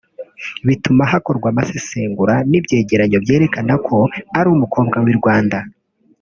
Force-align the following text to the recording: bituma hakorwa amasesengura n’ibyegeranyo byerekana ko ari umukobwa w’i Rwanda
bituma 0.67 1.01
hakorwa 1.11 1.47
amasesengura 1.53 2.35
n’ibyegeranyo 2.49 3.17
byerekana 3.23 3.73
ko 3.87 3.97
ari 4.37 4.47
umukobwa 4.55 4.97
w’i 5.05 5.15
Rwanda 5.19 5.57